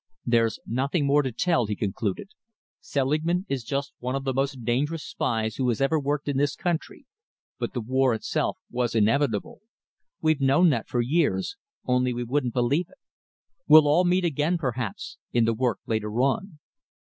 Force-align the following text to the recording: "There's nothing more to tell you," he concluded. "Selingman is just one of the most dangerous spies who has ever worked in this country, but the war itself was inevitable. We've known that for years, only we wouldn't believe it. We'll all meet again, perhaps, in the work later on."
"There's 0.25 0.57
nothing 0.65 1.05
more 1.05 1.21
to 1.21 1.31
tell 1.31 1.65
you," 1.65 1.67
he 1.67 1.75
concluded. 1.75 2.29
"Selingman 2.79 3.45
is 3.47 3.63
just 3.63 3.93
one 3.99 4.15
of 4.15 4.23
the 4.23 4.33
most 4.33 4.63
dangerous 4.63 5.03
spies 5.03 5.57
who 5.57 5.69
has 5.69 5.79
ever 5.79 5.99
worked 5.99 6.27
in 6.27 6.37
this 6.37 6.55
country, 6.55 7.05
but 7.59 7.73
the 7.73 7.81
war 7.81 8.15
itself 8.15 8.57
was 8.71 8.95
inevitable. 8.95 9.61
We've 10.19 10.41
known 10.41 10.71
that 10.71 10.87
for 10.87 11.01
years, 11.01 11.55
only 11.85 12.15
we 12.15 12.23
wouldn't 12.23 12.55
believe 12.55 12.89
it. 12.89 12.97
We'll 13.67 13.87
all 13.87 14.03
meet 14.03 14.25
again, 14.25 14.57
perhaps, 14.57 15.19
in 15.33 15.45
the 15.45 15.53
work 15.53 15.77
later 15.85 16.11
on." 16.23 16.57